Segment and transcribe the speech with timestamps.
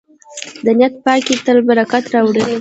[0.65, 2.45] د نیت پاکي تل برکت راوړي.